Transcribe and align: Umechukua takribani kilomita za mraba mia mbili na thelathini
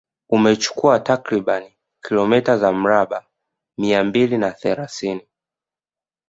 Umechukua 0.29 0.99
takribani 0.99 1.75
kilomita 2.07 2.57
za 2.57 2.71
mraba 2.71 3.25
mia 3.77 4.03
mbili 4.03 4.37
na 4.37 4.51
thelathini 4.51 5.27